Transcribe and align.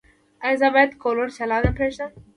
ایا 0.45 0.57
زه 0.61 0.67
باید 0.73 0.91
کولر 1.01 1.29
چالانه 1.37 1.71
پریږدم؟ 1.77 2.11